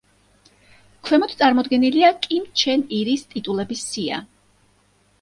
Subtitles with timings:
[1.09, 4.27] ქვემოთ წარმოდგენილია კიმ ჩენ ირის ტიტულების სია.